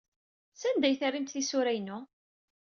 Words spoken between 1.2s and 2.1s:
tisura-inu?